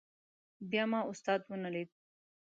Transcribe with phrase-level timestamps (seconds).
[0.69, 1.89] بیا ما استاد ونه لید.